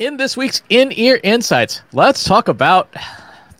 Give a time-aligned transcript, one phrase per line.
[0.00, 2.88] In this week's In Ear Insights, let's talk about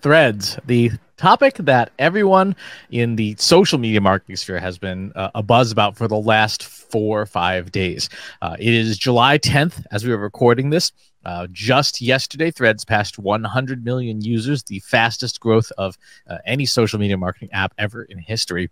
[0.00, 2.56] threads, the topic that everyone
[2.90, 6.62] in the social media marketing sphere has been uh, a buzz about for the last
[6.62, 8.08] four or five days.
[8.40, 10.92] Uh, it is July 10th as we are recording this.
[11.26, 16.98] Uh, just yesterday, Threads passed 100 million users, the fastest growth of uh, any social
[16.98, 18.70] media marketing app ever in history.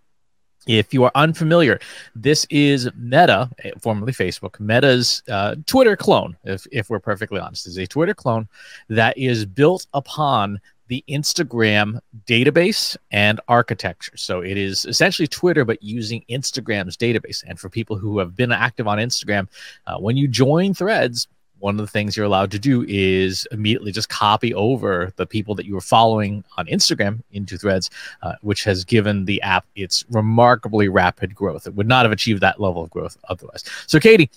[0.67, 1.79] If you are unfamiliar,
[2.15, 7.65] this is Meta, eh, formerly Facebook, Meta's uh, Twitter clone, if, if we're perfectly honest,
[7.65, 8.47] is a Twitter clone
[8.89, 10.59] that is built upon
[10.89, 14.17] the Instagram database and architecture.
[14.17, 17.43] So it is essentially Twitter, but using Instagram's database.
[17.47, 19.47] And for people who have been active on Instagram,
[19.87, 21.27] uh, when you join threads,
[21.59, 25.55] one of the things you're allowed to do is immediately just copy over the people
[25.55, 27.89] that you were following on Instagram into Threads,
[28.21, 31.67] uh, which has given the app its remarkably rapid growth.
[31.67, 33.63] It would not have achieved that level of growth otherwise.
[33.87, 34.29] So, Katie,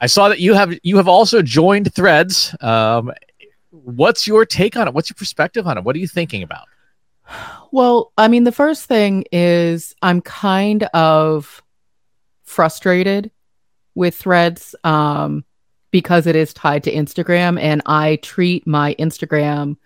[0.00, 2.54] I saw that you have you have also joined Threads.
[2.60, 3.12] Um,
[3.70, 4.94] what's your take on it?
[4.94, 5.84] What's your perspective on it?
[5.84, 6.66] What are you thinking about?
[7.72, 11.62] Well, I mean, the first thing is I'm kind of
[12.44, 13.30] frustrated
[13.94, 14.74] with Threads.
[14.84, 15.44] Um,
[15.90, 19.76] because it is tied to Instagram and I treat my Instagram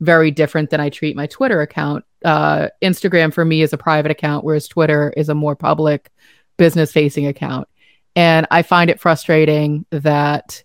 [0.00, 2.04] very different than I treat my Twitter account.
[2.24, 6.10] Uh, Instagram for me is a private account, whereas Twitter is a more public
[6.56, 7.68] business facing account.
[8.16, 10.62] And I find it frustrating that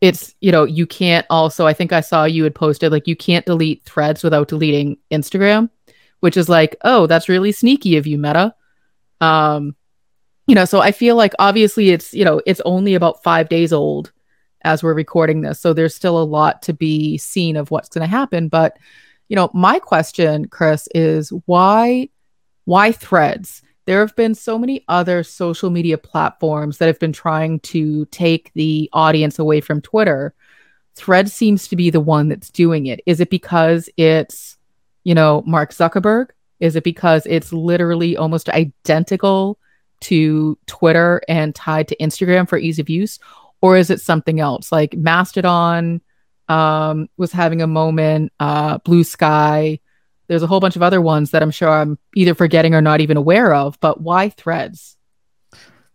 [0.00, 3.16] it's, you know, you can't also, I think I saw you had posted like you
[3.16, 5.70] can't delete threads without deleting Instagram,
[6.20, 8.54] which is like, oh, that's really sneaky of you, Meta.
[9.20, 9.76] Um,
[10.46, 13.72] you know, so I feel like obviously it's, you know, it's only about five days
[13.72, 14.12] old
[14.62, 15.60] as we're recording this.
[15.60, 18.48] So there's still a lot to be seen of what's going to happen.
[18.48, 18.78] But,
[19.28, 22.08] you know, my question, Chris, is why,
[22.64, 23.62] why threads?
[23.86, 28.50] There have been so many other social media platforms that have been trying to take
[28.54, 30.34] the audience away from Twitter.
[30.94, 33.00] Thread seems to be the one that's doing it.
[33.04, 34.56] Is it because it's,
[35.04, 36.30] you know, Mark Zuckerberg?
[36.60, 39.58] Is it because it's literally almost identical
[40.04, 43.18] to Twitter and tied to Instagram for ease of use?
[43.60, 44.70] Or is it something else?
[44.70, 46.00] Like Mastodon
[46.48, 49.80] um, was having a moment, uh, Bluesky.
[50.26, 53.00] There's a whole bunch of other ones that I'm sure I'm either forgetting or not
[53.00, 53.78] even aware of.
[53.80, 54.96] But why threads?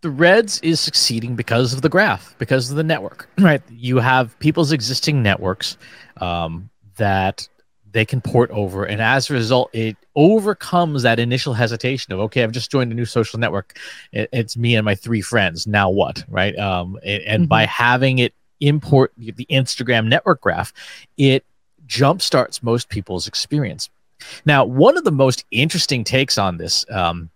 [0.02, 3.62] the Reds is succeeding because of the graph, because of the network, right?
[3.70, 5.76] You have people's existing networks
[6.20, 7.48] um, that
[7.92, 8.84] they can port over.
[8.84, 12.94] And as a result it overcomes that initial hesitation of okay i've just joined a
[12.94, 13.78] new social network.
[14.12, 15.66] It, it's me and my three friends.
[15.66, 16.56] Now what right?
[16.58, 17.48] Um, and, and mm-hmm.
[17.48, 20.72] by having it import the instagram network graph
[21.16, 21.44] it
[21.86, 23.88] jumpstarts most people's experience.
[24.44, 27.30] Now one of the most interesting takes on this um,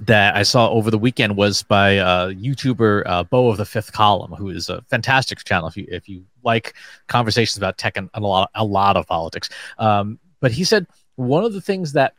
[0.00, 3.92] that I saw over the weekend was by uh, YouTuber uh, Beau of the Fifth
[3.92, 6.74] Column, who is a fantastic channel if you if you like
[7.06, 9.48] conversations about tech and, and a lot a lot of politics.
[9.78, 12.14] Um, but he said one of the things that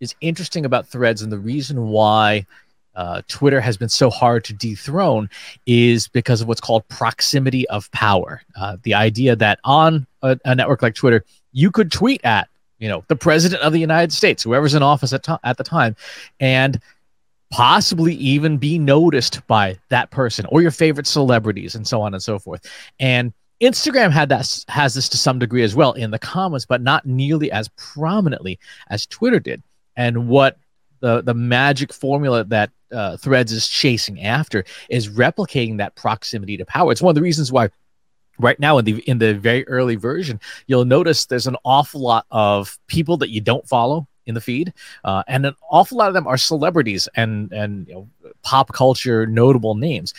[0.00, 2.46] is interesting about Threads and the reason why
[2.94, 5.28] uh, Twitter has been so hard to dethrone
[5.66, 8.40] is because of what's called proximity of power.
[8.58, 12.88] Uh, the idea that on a, a network like Twitter, you could tweet at you
[12.88, 15.96] know the president of the United States, whoever's in office at, to- at the time,
[16.40, 16.80] and
[17.50, 22.22] possibly even be noticed by that person or your favorite celebrities and so on and
[22.22, 22.66] so forth.
[22.98, 26.82] And Instagram had that has this to some degree as well in the comments, but
[26.82, 28.58] not nearly as prominently
[28.90, 29.62] as Twitter did.
[29.96, 30.58] And what
[31.00, 36.64] the the magic formula that uh, Threads is chasing after is replicating that proximity to
[36.64, 36.92] power.
[36.92, 37.70] It's one of the reasons why
[38.38, 42.26] right now in the in the very early version you'll notice there's an awful lot
[42.30, 44.72] of people that you don't follow in the feed,
[45.04, 48.08] uh, and an awful lot of them are celebrities and and you know,
[48.42, 50.12] pop culture notable names.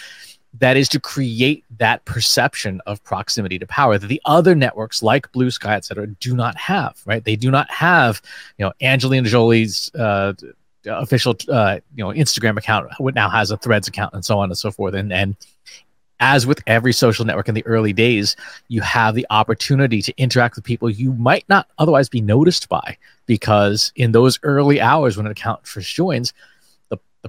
[0.54, 5.32] That is to create that perception of proximity to power that the other networks like
[5.32, 7.00] Bluesky, et cetera, do not have.
[7.06, 7.24] Right?
[7.24, 8.22] They do not have,
[8.58, 10.34] you know, Angelina Jolie's uh,
[10.86, 12.90] official, uh, you know, Instagram account.
[12.98, 14.94] What now has a Threads account and so on and so forth.
[14.94, 15.36] And and
[16.20, 18.36] as with every social network in the early days,
[18.70, 22.98] you have the opportunity to interact with people you might not otherwise be noticed by
[23.26, 26.34] because in those early hours when an account first joins,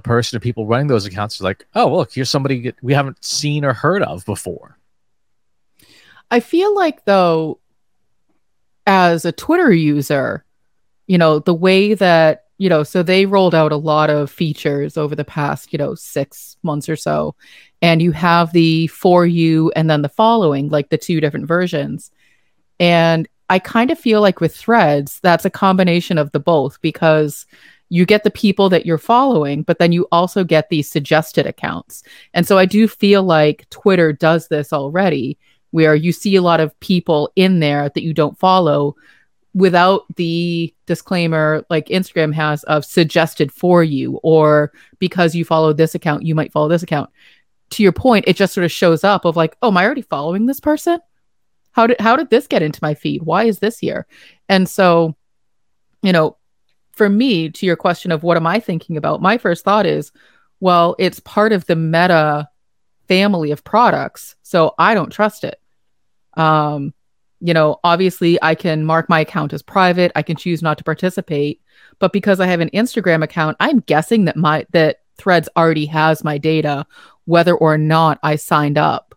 [0.03, 3.23] the, person or people running those accounts are like, oh, look, here's somebody we haven't
[3.23, 4.77] seen or heard of before.
[6.31, 7.59] I feel like, though,
[8.85, 10.45] as a Twitter user,
[11.07, 14.97] you know, the way that you know, so they rolled out a lot of features
[14.97, 17.33] over the past, you know, six months or so.
[17.81, 22.11] And you have the for you and then the following, like the two different versions.
[22.77, 27.45] And I kind of feel like with threads, that's a combination of the both because
[27.89, 32.03] you get the people that you're following, but then you also get these suggested accounts.
[32.33, 35.37] And so I do feel like Twitter does this already
[35.71, 38.95] where you see a lot of people in there that you don't follow
[39.55, 45.95] without the disclaimer like Instagram has of suggested for you or because you follow this
[45.95, 47.09] account you might follow this account.
[47.71, 50.03] To your point it just sort of shows up of like oh am I already
[50.03, 50.99] following this person?
[51.71, 53.23] How did how did this get into my feed?
[53.23, 54.05] Why is this here?
[54.47, 55.15] And so
[56.03, 56.37] you know
[56.99, 60.11] for me to your question of what am I thinking about my first thought is
[60.59, 62.47] well it's part of the meta
[63.07, 65.59] family of products so I don't trust it
[66.37, 66.93] um
[67.41, 70.11] you know, obviously I can mark my account as private.
[70.15, 71.61] I can choose not to participate.
[71.99, 76.23] But because I have an Instagram account, I'm guessing that my that Threads already has
[76.23, 76.85] my data,
[77.25, 79.15] whether or not I signed up.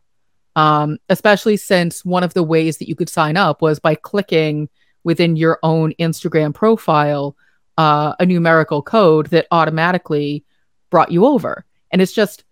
[0.56, 4.68] Um, especially since one of the ways that you could sign up was by clicking
[5.04, 7.36] within your own Instagram profile
[7.78, 10.44] uh, a numerical code that automatically
[10.90, 11.64] brought you over.
[11.90, 12.44] And it's just,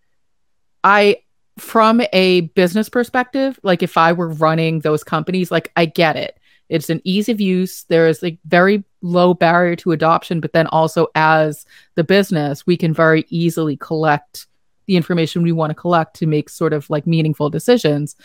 [0.85, 1.19] I
[1.59, 6.39] from a business perspective, like if I were running those companies, like I get it.
[6.71, 7.83] It's an ease of use.
[7.85, 12.77] There is a very low barrier to adoption, but then also as the business, we
[12.77, 14.47] can very easily collect
[14.87, 18.17] the information we want to collect to make sort of like meaningful decisions.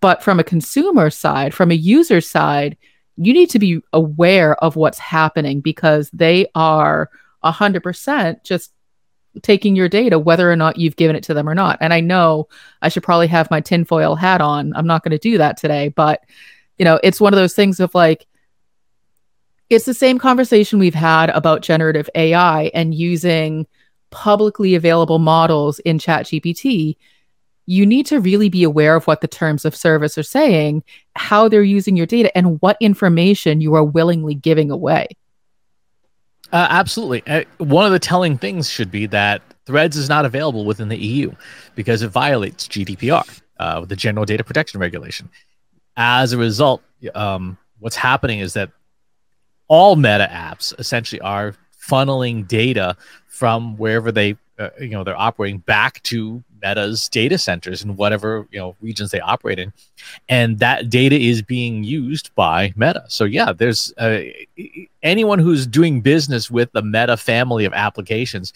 [0.00, 2.76] But from a consumer side, from a user side,
[3.20, 7.10] you need to be aware of what's happening because they are
[7.44, 8.72] 100% just
[9.42, 11.78] taking your data, whether or not you've given it to them or not.
[11.80, 12.48] And I know
[12.82, 14.72] I should probably have my tinfoil hat on.
[14.74, 16.24] I'm not going to do that today, but
[16.78, 18.26] you know, it's one of those things of like,
[19.68, 23.66] it's the same conversation we've had about generative AI and using
[24.10, 26.96] publicly available models in ChatGPT.
[27.68, 30.82] You need to really be aware of what the terms of service are saying,
[31.16, 35.08] how they're using your data, and what information you are willingly giving away.
[36.50, 37.22] Uh, absolutely.
[37.26, 40.96] Uh, one of the telling things should be that Threads is not available within the
[40.96, 41.30] EU
[41.74, 45.28] because it violates GDPR, uh, the General Data Protection Regulation.
[45.94, 46.82] As a result,
[47.14, 48.70] um, what's happening is that
[49.68, 51.54] all Meta apps essentially are
[51.86, 57.82] funneling data from wherever they, uh, you know, they're operating back to Meta's data centers
[57.82, 59.72] in whatever you know regions they operate in,
[60.28, 63.04] and that data is being used by Meta.
[63.08, 64.20] So yeah, there's uh,
[65.02, 68.52] anyone who's doing business with the Meta family of applications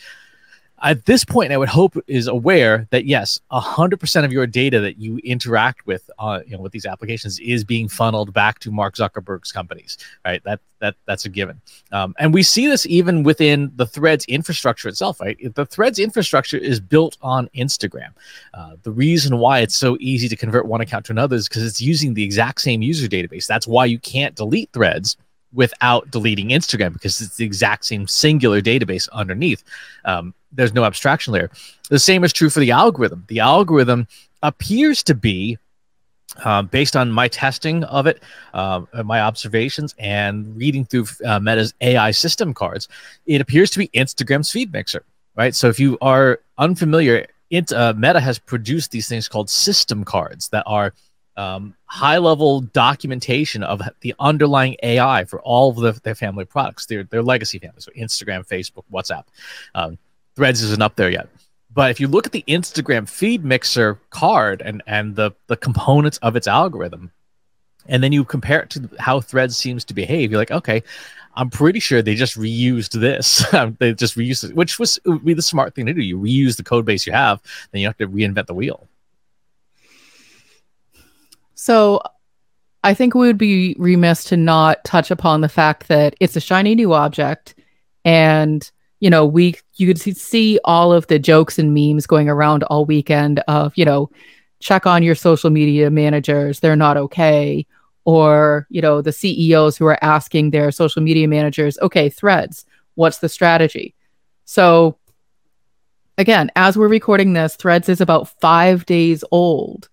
[0.83, 4.81] at this point, I would hope is aware that yes, hundred percent of your data
[4.81, 8.71] that you interact with, uh, you know, with these applications is being funneled back to
[8.71, 10.43] Mark Zuckerberg's companies, right?
[10.45, 11.61] That that that's a given,
[11.93, 15.39] um, and we see this even within the Threads infrastructure itself, right?
[15.55, 18.11] The Threads infrastructure is built on Instagram.
[18.53, 21.65] Uh, the reason why it's so easy to convert one account to another is because
[21.65, 23.47] it's using the exact same user database.
[23.47, 25.17] That's why you can't delete Threads
[25.53, 29.63] without deleting Instagram because it's the exact same singular database underneath.
[30.05, 31.51] Um, there's no abstraction layer.
[31.89, 33.25] The same is true for the algorithm.
[33.29, 34.07] The algorithm
[34.43, 35.59] appears to be
[36.45, 38.23] uh, based on my testing of it,
[38.55, 42.89] uh, my observations, and reading through uh, Meta's AI system cards,
[43.27, 45.05] it appears to be Instagram's feed mixer,
[45.37, 45.55] right?
[45.55, 50.49] So if you are unfamiliar, it, uh, Meta has produced these things called system cards
[50.49, 50.95] that are
[51.37, 56.87] um, high level documentation of the underlying AI for all of the, their family products,
[56.87, 59.25] their, their legacy families, so Instagram, Facebook, WhatsApp.
[59.75, 59.99] Um,
[60.37, 61.29] Threads isn't up there yet.
[61.75, 66.19] But if you look at the Instagram feed mixer card and, and the, the components
[66.19, 67.11] of its algorithm,
[67.87, 70.83] and then you compare it to how Threads seems to behave, you're like, okay,
[71.35, 73.45] I'm pretty sure they just reused this.
[73.55, 76.01] Um, they just reused it, which was would be the smart thing to do.
[76.01, 78.89] You reuse the code base you have, then you have to reinvent the wheel.
[81.55, 82.01] So
[82.83, 86.41] I think we would be remiss to not touch upon the fact that it's a
[86.41, 87.55] shiny new object
[88.05, 88.69] and
[89.03, 92.85] you know we you could see all of the jokes and memes going around all
[92.85, 94.09] weekend of you know
[94.61, 97.67] check on your social media managers they're not okay.
[98.05, 103.19] Or you know the CEOs who are asking their social media managers okay threads what's
[103.19, 103.95] the strategy?
[104.45, 104.97] So
[106.17, 109.89] again as we're recording this threads is about 5 days old.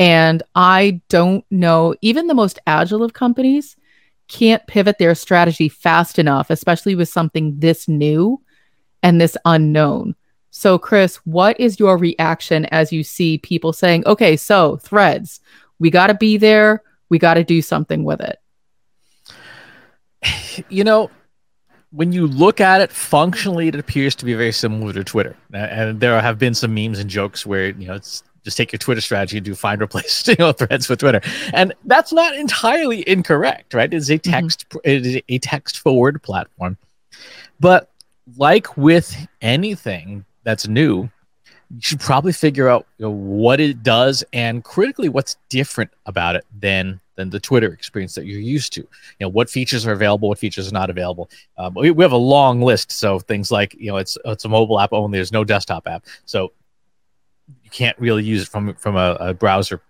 [0.00, 3.76] And I don't know, even the most agile of companies
[4.26, 8.40] can't pivot their strategy fast enough, especially with something this new
[9.02, 10.14] and this unknown.
[10.50, 15.40] So, Chris, what is your reaction as you see people saying, okay, so threads,
[15.78, 18.38] we got to be there, we got to do something with it?
[20.68, 21.08] You know,
[21.92, 25.36] when you look at it functionally, it appears to be very similar to Twitter.
[25.52, 28.78] And there have been some memes and jokes where, you know, it's just take your
[28.78, 31.20] Twitter strategy and do find replace you know threads with Twitter,
[31.52, 33.92] and that's not entirely incorrect, right?
[33.92, 34.30] It's a mm-hmm.
[34.30, 34.78] text mm-hmm.
[34.84, 36.76] it is a text forward platform,
[37.60, 37.87] but
[38.36, 41.10] like with anything that's new,
[41.70, 46.36] you should probably figure out you know, what it does and critically what's different about
[46.36, 48.80] it than than the Twitter experience that you're used to.
[48.80, 48.88] You
[49.20, 51.28] know, what features are available, what features are not available.
[51.56, 52.92] Um, we, we have a long list.
[52.92, 55.18] So things like, you know, it's it's a mobile app only.
[55.18, 56.06] There's no desktop app.
[56.26, 56.52] So
[57.62, 59.82] you can't really use it from from a, a browser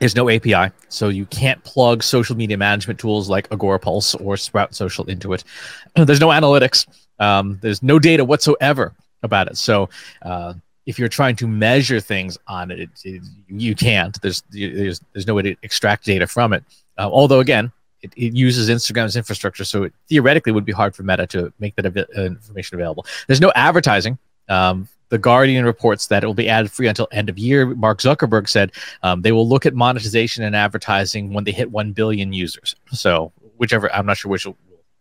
[0.00, 4.74] there's no API, so you can't plug social media management tools like Agorapulse or Sprout
[4.74, 5.44] Social into it.
[5.94, 6.86] There's no analytics.
[7.18, 9.56] Um, there's no data whatsoever about it.
[9.56, 9.88] So
[10.22, 10.54] uh,
[10.86, 14.20] if you're trying to measure things on it, it, it you can't.
[14.20, 16.64] There's there's there's no way to extract data from it.
[16.98, 21.02] Uh, although again, it, it, uses Instagram's infrastructure, so it theoretically would be hard for
[21.02, 23.06] Meta to make that av- uh, information available.
[23.26, 24.18] There's no advertising.
[24.48, 27.66] Um, the Guardian reports that it will be ad free until end of year.
[27.66, 31.92] Mark Zuckerberg said um, they will look at monetization and advertising when they hit 1
[31.92, 32.74] billion users.
[32.90, 34.56] So, whichever, I'm not sure which will,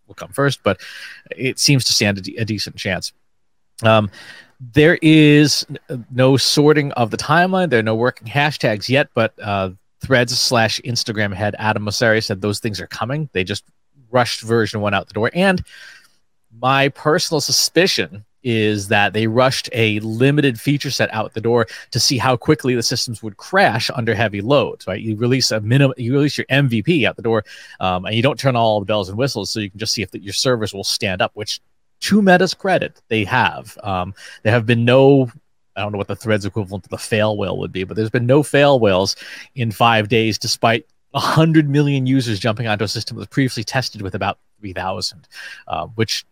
[0.08, 0.80] will come first, but
[1.36, 3.14] it seems to stand a, de- a decent chance.
[3.84, 4.10] Um,
[4.74, 5.66] there is
[6.12, 7.70] no sorting of the timeline.
[7.70, 12.42] There are no working hashtags yet, but uh, Threads slash Instagram head Adam Mosseri said
[12.42, 13.30] those things are coming.
[13.32, 13.64] They just
[14.12, 15.32] rushed version one out the door.
[15.34, 15.64] And
[16.60, 22.00] my personal suspicion is that they rushed a limited feature set out the door to
[22.00, 24.88] see how quickly the systems would crash under heavy loads.
[24.88, 27.44] Right, you release a minimum, you release your MVP out the door,
[27.80, 30.02] um, and you don't turn all the bells and whistles, so you can just see
[30.02, 31.32] if the, your servers will stand up.
[31.34, 31.62] Which,
[32.02, 33.78] to Meta's credit, they have.
[33.84, 35.32] Um, there have been no.
[35.76, 38.12] I don't know what the threads equivalent to the fail whale would be, but there's
[38.12, 39.16] been no fail whales
[39.56, 44.02] in five days, despite 100 million users jumping onto a system that was previously tested
[44.02, 45.28] with about 3,000,
[45.68, 46.26] uh, which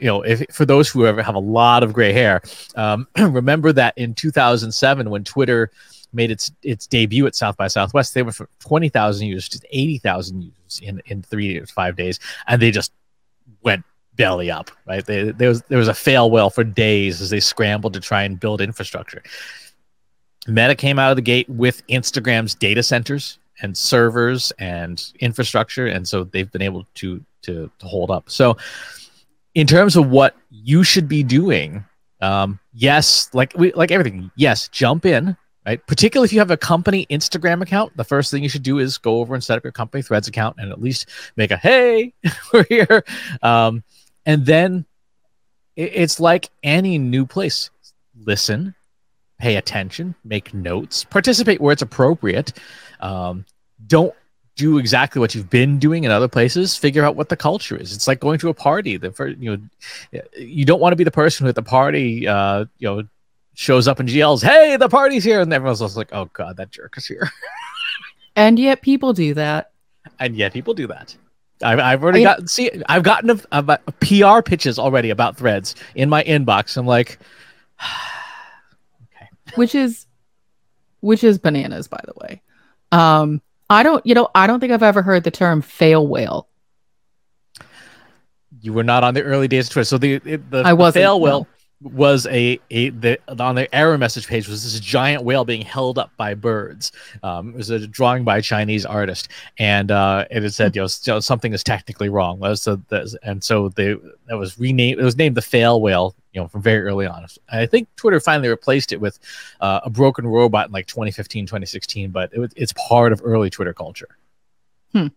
[0.00, 2.42] you know, if for those who ever have a lot of gray hair,
[2.74, 5.70] um, remember that in 2007 when Twitter
[6.12, 10.42] made its its debut at South by Southwest, they went from 20,000 users to 80,000
[10.42, 12.92] users in in three to five days, and they just
[13.62, 13.84] went
[14.16, 14.70] belly up.
[14.86, 18.00] Right, they, there was there was a fail whale for days as they scrambled to
[18.00, 19.22] try and build infrastructure.
[20.46, 26.08] Meta came out of the gate with Instagram's data centers and servers and infrastructure, and
[26.08, 28.28] so they've been able to to, to hold up.
[28.30, 28.56] So
[29.54, 31.84] in terms of what you should be doing,
[32.20, 35.84] um, yes, like we like everything, yes, jump in, right?
[35.86, 38.98] Particularly if you have a company Instagram account, the first thing you should do is
[38.98, 42.12] go over and set up your company Threads account and at least make a hey,
[42.52, 43.04] we're here.
[43.42, 43.82] Um,
[44.26, 44.84] and then
[45.76, 47.70] it, it's like any new place.
[48.22, 48.74] Listen,
[49.38, 52.52] pay attention, make notes, participate where it's appropriate.
[53.00, 53.46] Um,
[53.86, 54.14] don't
[54.60, 57.94] do exactly what you've been doing in other places figure out what the culture is.
[57.94, 58.96] It's like going to a party.
[58.98, 62.28] The first, you know you don't want to be the person who at the party
[62.28, 63.02] uh you know
[63.54, 65.40] shows up and yells hey the party's here!
[65.40, 67.30] And everyone's just like oh god that jerk is here.
[68.36, 69.72] And yet people do that.
[70.18, 71.16] And yet people do that.
[71.62, 75.36] I've, I've already I, gotten see I've gotten a, a, a, PR pitches already about
[75.36, 76.76] threads in my inbox.
[76.76, 77.18] I'm like,
[79.14, 80.06] okay, which is
[81.00, 82.40] which is bananas, by the way.
[82.92, 86.48] Um, I don't, you know, I don't think I've ever heard the term fail whale.
[88.60, 89.84] You were not on the early days of Twitter.
[89.84, 91.46] So the the, I was fail whale.
[91.82, 95.98] Was a a the on the error message page was this giant whale being held
[95.98, 96.92] up by birds.
[97.22, 101.20] Um, it was a drawing by a Chinese artist, and uh, it said you know,
[101.20, 102.38] something is technically wrong.
[102.38, 103.96] Was the, and so they
[104.26, 105.00] that was renamed.
[105.00, 108.20] It was named the fail whale you know from very early on i think twitter
[108.20, 109.18] finally replaced it with
[109.60, 113.74] uh, a broken robot in like 2015 2016 but it, it's part of early twitter
[113.74, 114.16] culture
[114.92, 115.08] hmm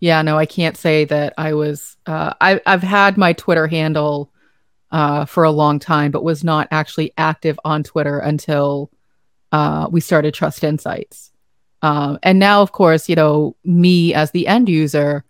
[0.00, 4.31] yeah no i can't say that i was uh, I, i've had my twitter handle
[4.92, 8.90] uh, for a long time but was not actually active on twitter until
[9.50, 11.32] uh, we started trust insights
[11.82, 15.24] um, and now of course you know me as the end user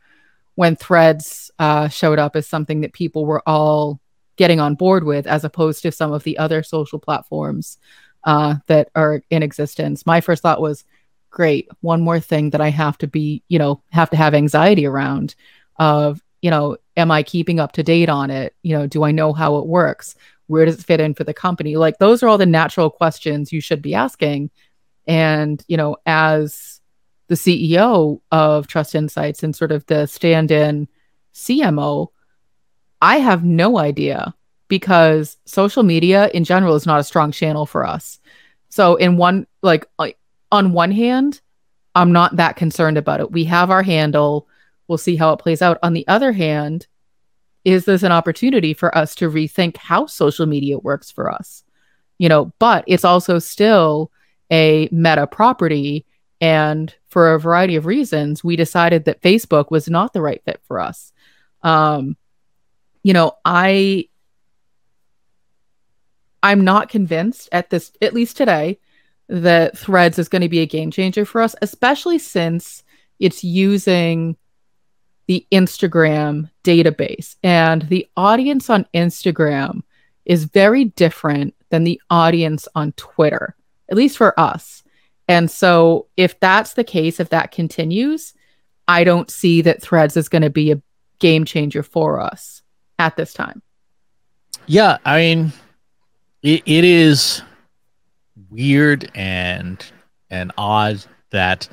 [0.55, 4.01] when threads uh, showed up as something that people were all
[4.37, 7.79] getting on board with as opposed to some of the other social platforms
[8.25, 10.07] uh, that are in existence.
[10.07, 10.85] My first thought was,
[11.31, 14.87] great, one more thing that I have to be, you know, have to have anxiety
[14.87, 15.35] around
[15.79, 18.55] of, you know, am I keeping up to date on it?
[18.63, 20.15] You know, do I know how it works?
[20.49, 21.77] Where does it fit in for the company?
[21.77, 24.51] Like those are all the natural questions you should be asking.
[25.07, 26.81] And, you know, as
[27.29, 30.89] the CEO of Trust Insights and sort of the stand in
[31.33, 32.09] CMO,
[33.01, 34.35] I have no idea
[34.69, 38.21] because social media in general is not a strong channel for us.
[38.69, 39.87] So in one like
[40.51, 41.41] on one hand,
[41.95, 43.31] I'm not that concerned about it.
[43.31, 44.49] We have our handle.
[44.93, 45.79] We'll see how it plays out.
[45.83, 46.87] On the other hand,
[47.65, 51.65] is this an opportunity for us to rethink how social media works for us?
[52.19, 54.13] You know, but it's also still
[54.51, 56.05] a meta property
[56.43, 60.61] and for a variety of reasons, we decided that Facebook was not the right fit
[60.69, 61.15] for us.
[61.63, 62.19] Um,
[63.03, 64.11] you know, I
[66.43, 68.79] I'm not convinced at this, at least today,
[69.31, 72.85] that Threads is going to be a game changer for us, especially since
[73.19, 74.37] it's using
[75.33, 77.37] the Instagram database.
[77.43, 79.81] And the audience on Instagram
[80.27, 83.57] is very different than the audience on Twitter,
[83.91, 84.85] at least for us.
[85.29, 88.35] And so, if that's the case, if that continues,
[88.87, 90.83] I don't see that Threads is going to be a
[91.19, 92.61] game changer for us
[92.99, 93.63] at this time.
[94.67, 95.53] Yeah, I mean,
[96.43, 97.41] it, it is
[98.51, 99.83] weird and
[100.29, 101.71] and odd that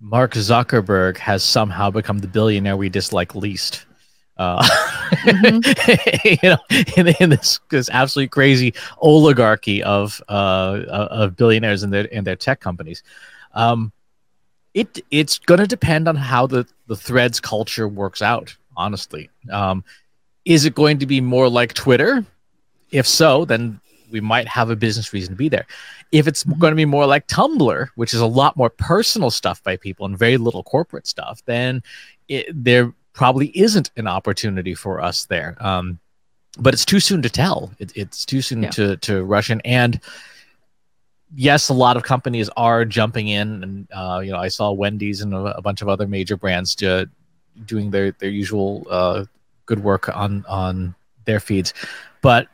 [0.00, 3.86] Mark Zuckerberg has somehow become the billionaire we dislike least.
[4.38, 6.38] Uh, mm-hmm.
[6.42, 6.58] you know,
[6.96, 12.36] in, in, this this absolutely crazy oligarchy of uh, of billionaires and their and their
[12.36, 13.02] tech companies.
[13.52, 13.92] Um,
[14.72, 18.56] it it's going to depend on how the the Threads culture works out.
[18.76, 19.84] Honestly, um,
[20.46, 22.24] is it going to be more like Twitter?
[22.90, 23.78] If so, then
[24.10, 25.66] we might have a business reason to be there.
[26.12, 26.58] If it's mm-hmm.
[26.58, 30.06] going to be more like Tumblr, which is a lot more personal stuff by people
[30.06, 31.82] and very little corporate stuff, then
[32.28, 35.56] it, there probably isn't an opportunity for us there.
[35.60, 35.98] Um,
[36.58, 37.72] but it's too soon to tell.
[37.78, 38.70] It, it's too soon yeah.
[38.70, 39.60] to to rush in.
[39.64, 40.00] And
[41.34, 45.20] yes, a lot of companies are jumping in, and uh, you know, I saw Wendy's
[45.20, 47.08] and a, a bunch of other major brands to,
[47.66, 49.24] doing their their usual uh,
[49.66, 51.72] good work on on their feeds.
[52.22, 52.48] But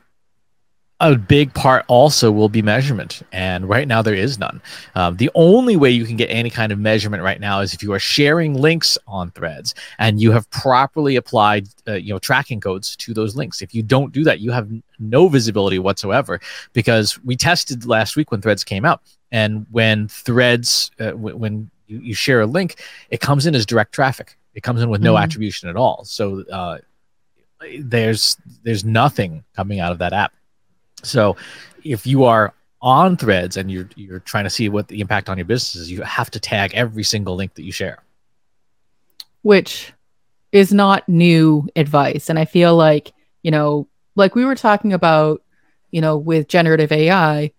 [1.01, 4.63] a big part also will be measurement and right now there is none.
[4.95, 7.83] Um, the only way you can get any kind of measurement right now is if
[7.83, 12.61] you are sharing links on threads and you have properly applied uh, you know tracking
[12.61, 13.61] codes to those links.
[13.61, 16.41] If you don't do that you have no visibility whatsoever
[16.73, 21.71] because we tested last week when threads came out and when threads uh, w- when
[21.89, 24.39] you, you, share a link it comes in as direct traffic.
[24.55, 25.25] It comes in with no mm-hmm.
[25.25, 26.05] attribution at all.
[26.05, 26.79] So uh,
[27.81, 30.33] there's there's nothing coming out of that app
[31.03, 31.37] so
[31.85, 35.39] if you are on threads and you're you're trying to see what the impact on
[35.39, 38.03] your business is, you have to tag every single link that you share.
[39.43, 39.93] Which
[40.53, 42.29] is not new advice.
[42.31, 45.43] And I feel like, you know, like we were talking about,
[45.91, 47.53] you know, with generative AI,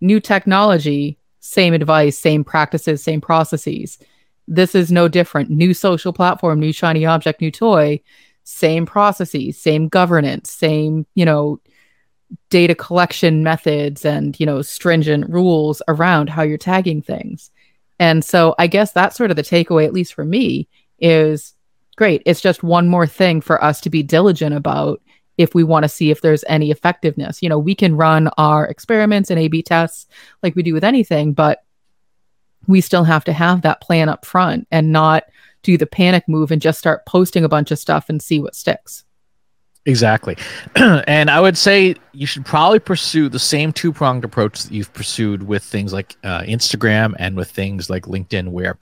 [0.00, 3.98] new technology, same advice, same practices, same processes.
[4.46, 5.50] This is no different.
[5.50, 8.00] New social platform, new shiny object, new toy,
[8.44, 11.60] same processes, same governance, same, you know,
[12.50, 17.50] data collection methods and you know stringent rules around how you're tagging things.
[17.98, 20.68] And so i guess that's sort of the takeaway at least for me
[20.98, 21.54] is
[21.96, 22.22] great.
[22.26, 25.00] It's just one more thing for us to be diligent about
[25.36, 27.42] if we want to see if there's any effectiveness.
[27.42, 30.06] You know we can run our experiments and a b tests
[30.42, 31.64] like we do with anything but
[32.66, 35.24] we still have to have that plan up front and not
[35.62, 38.54] do the panic move and just start posting a bunch of stuff and see what
[38.54, 39.04] sticks
[39.86, 40.36] Exactly.
[40.76, 44.92] and I would say you should probably pursue the same two pronged approach that you've
[44.94, 48.78] pursued with things like uh, Instagram and with things like LinkedIn, where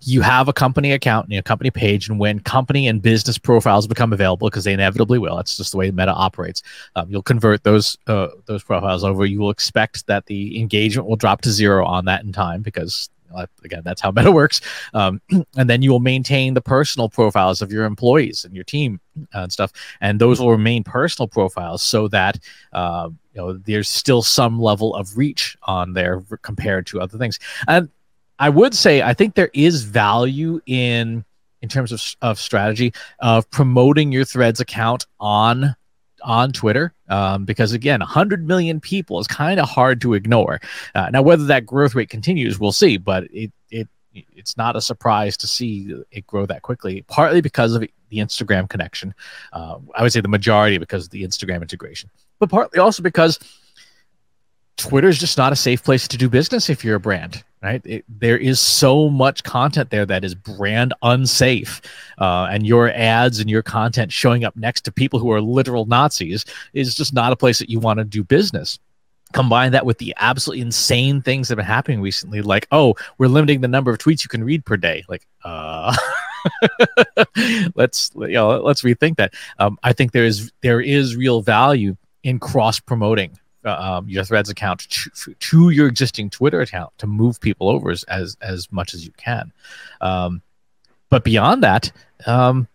[0.00, 2.08] you have a company account and a company page.
[2.08, 5.78] And when company and business profiles become available, because they inevitably will, that's just the
[5.78, 6.62] way Meta operates,
[6.94, 9.26] um, you'll convert those, uh, those profiles over.
[9.26, 13.10] You will expect that the engagement will drop to zero on that in time because
[13.64, 14.60] again that's how meta works.
[14.94, 15.20] Um,
[15.56, 19.00] and then you will maintain the personal profiles of your employees and your team
[19.34, 19.72] uh, and stuff.
[20.00, 22.38] And those will remain personal profiles so that
[22.72, 27.38] uh, you know there's still some level of reach on there compared to other things.
[27.68, 27.90] And
[28.38, 31.24] i would say i think there is value in
[31.62, 35.74] in terms of, of strategy of promoting your threads account on
[36.22, 40.60] on Twitter um, because again, 100 million people is kind of hard to ignore.
[40.94, 42.96] Uh, now, whether that growth rate continues, we'll see.
[42.96, 47.04] But it it it's not a surprise to see it grow that quickly.
[47.08, 49.14] Partly because of the Instagram connection.
[49.52, 53.38] Uh, I would say the majority because of the Instagram integration, but partly also because
[54.76, 57.80] Twitter is just not a safe place to do business if you're a brand right?
[57.84, 61.80] It, there is so much content there that is brand unsafe,
[62.18, 65.86] uh, and your ads and your content showing up next to people who are literal
[65.86, 68.78] Nazis is just not a place that you want to do business.
[69.32, 73.26] Combine that with the absolutely insane things that have been happening recently, like oh, we're
[73.26, 75.04] limiting the number of tweets you can read per day.
[75.08, 75.96] Like, uh,
[77.74, 79.34] let's you know, let's rethink that.
[79.58, 84.24] Um, I think there is there is real value in cross promoting uh, um, your
[84.24, 88.70] Threads account to, to, your existing Twitter account to move people over as as, as
[88.70, 89.52] much as you can.
[90.00, 90.42] Um,
[91.10, 91.90] but beyond that,
[92.26, 92.68] um,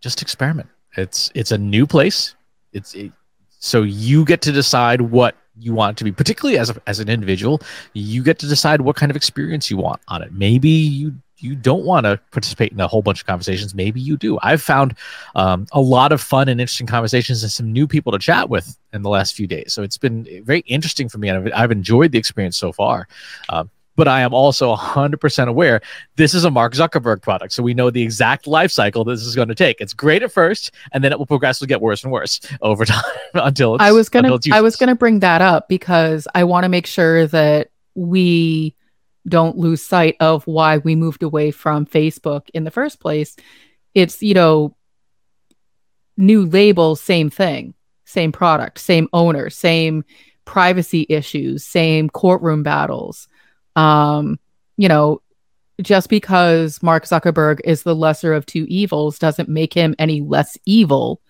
[0.00, 0.68] just experiment.
[0.96, 2.34] It's it's a new place.
[2.72, 3.12] It's it,
[3.60, 7.08] so you get to decide what you want to be, particularly as a, as an
[7.08, 7.60] individual.
[7.92, 10.32] You get to decide what kind of experience you want on it.
[10.32, 14.16] Maybe you you don't want to participate in a whole bunch of conversations, maybe you
[14.16, 14.38] do.
[14.42, 14.94] I've found
[15.34, 18.76] um, a lot of fun and interesting conversations and some new people to chat with
[18.92, 19.72] in the last few days.
[19.72, 23.08] So it's been very interesting for me, and I've, I've enjoyed the experience so far.
[23.48, 25.80] Um, but I am also 100% aware
[26.14, 27.52] this is a Mark Zuckerberg product.
[27.52, 29.80] So we know the exact life cycle this is going to take.
[29.80, 33.02] It's great at first, and then it will progressively get worse and worse over time
[33.34, 36.86] until I was gonna I was gonna bring that up because I want to make
[36.86, 38.76] sure that we
[39.28, 43.36] don't lose sight of why we moved away from Facebook in the first place.
[43.94, 44.76] It's, you know,
[46.16, 50.04] new label, same thing, same product, same owner, same
[50.44, 53.28] privacy issues, same courtroom battles.
[53.76, 54.38] Um,
[54.76, 55.22] you know,
[55.82, 60.58] just because Mark Zuckerberg is the lesser of two evils doesn't make him any less
[60.64, 61.20] evil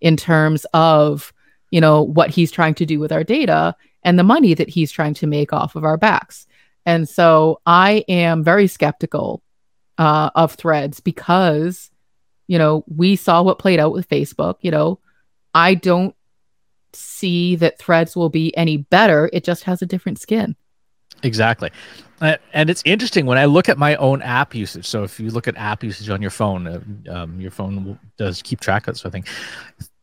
[0.00, 1.32] in terms of,
[1.70, 4.92] you know, what he's trying to do with our data and the money that he's
[4.92, 6.46] trying to make off of our backs.
[6.86, 9.42] And so I am very skeptical
[9.98, 11.90] uh, of threads because,
[12.46, 14.56] you know, we saw what played out with Facebook.
[14.60, 15.00] You know,
[15.52, 16.14] I don't
[16.92, 19.28] see that threads will be any better.
[19.32, 20.56] It just has a different skin.
[21.22, 21.70] Exactly.
[22.20, 24.86] Uh, and it's interesting when I look at my own app usage.
[24.86, 28.42] So if you look at app usage on your phone, uh, um, your phone does
[28.42, 29.24] keep track of this sort of thing.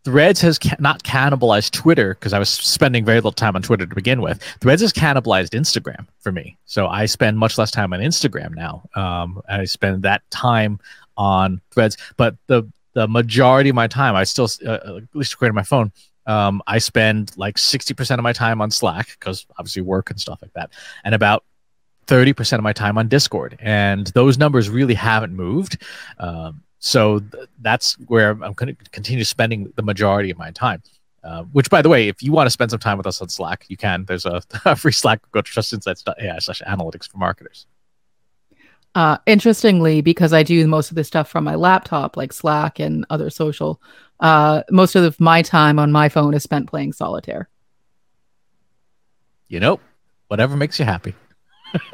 [0.03, 3.85] Threads has ca- not cannibalized Twitter because I was spending very little time on Twitter
[3.85, 4.41] to begin with.
[4.59, 6.57] Threads has cannibalized Instagram for me.
[6.65, 8.83] So I spend much less time on Instagram now.
[8.95, 10.79] Um, I spend that time
[11.15, 12.63] on Threads, but the
[12.93, 15.91] the majority of my time, I still, uh, uh at least according to my phone,
[16.27, 20.39] um, I spend like 60% of my time on Slack because obviously work and stuff
[20.41, 20.71] like that,
[21.03, 21.43] and about
[22.07, 23.57] 30% of my time on Discord.
[23.59, 25.81] And those numbers really haven't moved.
[26.19, 30.83] Um, so th- that's where I'm going to continue spending the majority of my time.
[31.23, 33.29] Uh, which, by the way, if you want to spend some time with us on
[33.29, 34.03] Slack, you can.
[34.03, 35.21] There's a, a free Slack.
[35.31, 37.67] Go to trustinsights.ai slash analytics for marketers.
[38.95, 43.05] Uh, interestingly, because I do most of this stuff from my laptop, like Slack and
[43.09, 43.81] other social,
[44.19, 47.47] uh, most of my time on my phone is spent playing solitaire.
[49.47, 49.79] You know,
[50.27, 51.15] whatever makes you happy.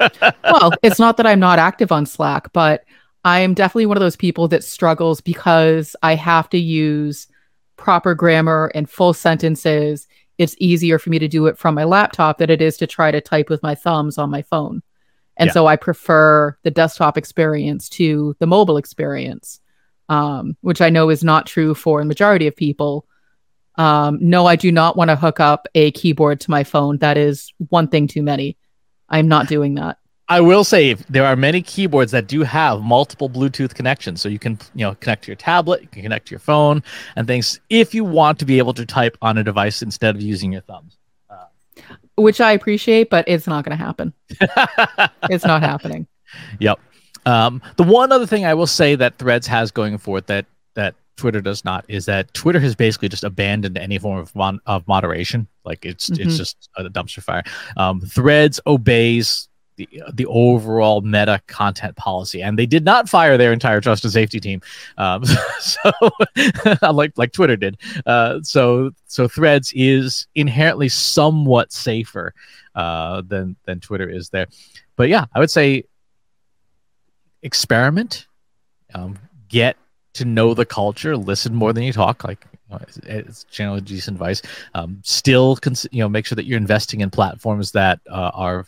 [0.42, 2.84] well, it's not that I'm not active on Slack, but
[3.24, 7.28] I am definitely one of those people that struggles because I have to use
[7.76, 10.06] proper grammar and full sentences.
[10.38, 13.10] It's easier for me to do it from my laptop than it is to try
[13.10, 14.82] to type with my thumbs on my phone.
[15.36, 15.52] And yeah.
[15.52, 19.60] so I prefer the desktop experience to the mobile experience,
[20.08, 23.06] um, which I know is not true for a majority of people.
[23.76, 26.98] Um, no, I do not want to hook up a keyboard to my phone.
[26.98, 28.58] That is one thing too many.
[29.08, 29.98] I'm not doing that.
[30.30, 34.38] I will say there are many keyboards that do have multiple Bluetooth connections, so you
[34.38, 36.84] can you know connect to your tablet, you can connect to your phone,
[37.16, 40.22] and things if you want to be able to type on a device instead of
[40.22, 40.96] using your thumbs.
[41.28, 41.46] Uh,
[42.14, 44.14] Which I appreciate, but it's not going to happen.
[45.30, 46.06] it's not happening.
[46.60, 46.78] Yep.
[47.26, 50.46] Um, the one other thing I will say that Threads has going for it that
[50.74, 54.60] that Twitter does not is that Twitter has basically just abandoned any form of, mon-
[54.66, 55.48] of moderation.
[55.64, 56.22] Like it's mm-hmm.
[56.22, 57.42] it's just a dumpster fire.
[57.76, 59.48] Um, Threads obeys
[59.88, 64.12] the the overall meta content policy, and they did not fire their entire trust and
[64.12, 64.60] safety team,
[64.98, 65.24] um,
[65.60, 65.90] so
[66.92, 67.78] like like Twitter did.
[68.04, 72.34] Uh, so so Threads is inherently somewhat safer
[72.74, 74.46] uh, than than Twitter is there,
[74.96, 75.84] but yeah, I would say
[77.42, 78.26] experiment,
[78.94, 79.76] um, get
[80.14, 82.44] to know the culture, listen more than you talk, like
[83.04, 84.42] it's generally decent advice.
[84.74, 88.66] Um, still, cons- you know, make sure that you're investing in platforms that uh, are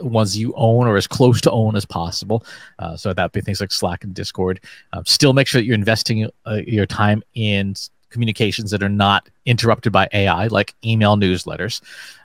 [0.00, 2.44] ones you own or as close to own as possible.
[2.78, 4.60] Uh, so that be things like Slack and Discord.
[4.92, 7.74] Um, still make sure that you're investing uh, your time in
[8.10, 11.80] communications that are not interrupted by AI, like email newsletters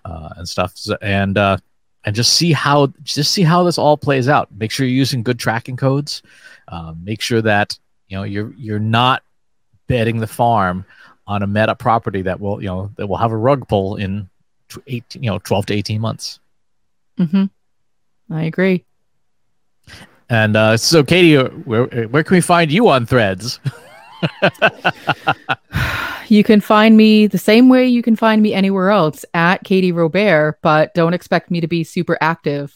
[0.05, 0.73] uh, and stuff.
[1.01, 1.57] And uh,
[2.05, 4.49] and just see how just see how this all plays out.
[4.51, 6.21] Make sure you're using good tracking codes.
[6.67, 9.23] Um, make sure that you know you're you're not
[9.87, 10.85] betting the farm
[11.27, 14.29] on a meta property that will you know that will have a rug pull in
[14.87, 16.39] 18, you know 12 to 18 months.
[17.19, 17.45] Mm-hmm.
[18.29, 18.85] I agree.
[20.29, 23.59] And uh, so, Katie, where where can we find you on Threads?
[26.27, 29.91] you can find me the same way you can find me anywhere else at Katie
[29.91, 32.75] Robbert, but don't expect me to be super active.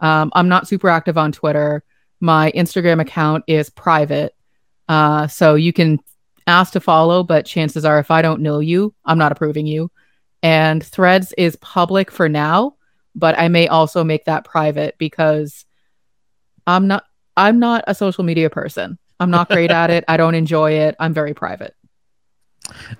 [0.00, 1.82] Um, I'm not super active on Twitter.
[2.20, 4.34] My Instagram account is private,
[4.88, 5.98] uh, so you can
[6.46, 9.90] ask to follow, but chances are, if I don't know you, I'm not approving you.
[10.42, 12.76] And Threads is public for now
[13.14, 15.64] but I may also make that private because
[16.66, 17.04] I'm not
[17.36, 18.98] I'm not a social media person.
[19.18, 20.04] I'm not great at it.
[20.08, 20.96] I don't enjoy it.
[20.98, 21.74] I'm very private.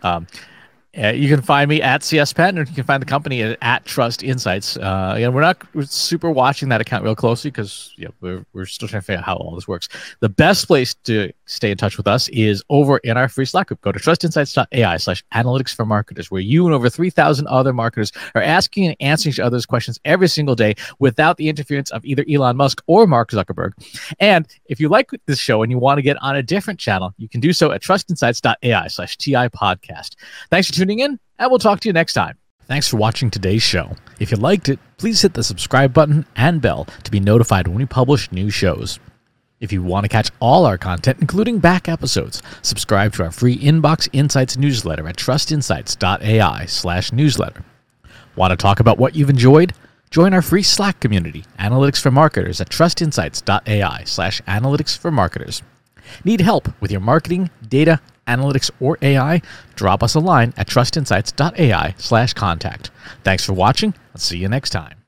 [0.03, 0.27] Um,
[0.97, 3.57] Uh, you can find me at CS Penn, or you can find the company at,
[3.63, 4.77] at Trust Insights.
[4.77, 8.45] Uh, again, we're not we're super watching that account real closely because you know, we're,
[8.53, 9.89] we're still trying to figure out how all this works.
[10.21, 13.69] The best place to stay in touch with us is over in our free Slack
[13.69, 13.81] group.
[13.81, 18.43] Go to trustinsights.ai slash analytics for marketers, where you and over 3,000 other marketers are
[18.43, 22.59] asking and answering each other's questions every single day without the interference of either Elon
[22.59, 23.73] Musk or Mark Zuckerberg.
[24.21, 27.15] And if you like this show and you want to get on a different channel,
[27.17, 30.17] you can do so at trustinsights.ai slash TI podcast.
[30.51, 32.37] Thanks for in, and we'll talk to you next time.
[32.67, 33.97] Thanks for watching today's show.
[34.21, 37.77] If you liked it, please hit the subscribe button and bell to be notified when
[37.77, 38.99] we publish new shows.
[39.61, 43.57] If you want to catch all our content, including back episodes, subscribe to our free
[43.57, 47.65] Inbox Insights newsletter at trustinsights.ai slash newsletter.
[48.35, 49.73] Want to talk about what you've enjoyed?
[50.11, 55.63] Join our free Slack community, Analytics for Marketers, at trustinsights.ai slash analytics for marketers.
[56.25, 59.43] Need help with your marketing, data, analytics, or AI?
[59.75, 62.91] Drop us a line at trustinsights.ai slash contact.
[63.25, 63.95] Thanks for watching.
[64.15, 65.02] I'll see you next time.